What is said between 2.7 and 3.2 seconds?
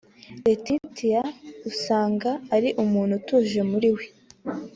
umuntu